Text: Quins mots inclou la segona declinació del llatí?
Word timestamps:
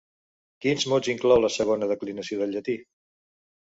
Quins 0.65 0.85
mots 0.93 1.11
inclou 1.13 1.43
la 1.43 1.53
segona 1.57 1.91
declinació 1.93 2.41
del 2.43 2.57
llatí? 2.59 2.79